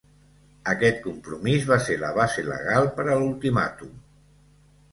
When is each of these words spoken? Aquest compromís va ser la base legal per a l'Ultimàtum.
Aquest 0.71 0.97
compromís 1.03 1.67
va 1.73 1.77
ser 1.89 1.99
la 2.05 2.11
base 2.17 2.47
legal 2.49 2.91
per 2.99 3.07
a 3.07 3.21
l'Ultimàtum. 3.21 3.95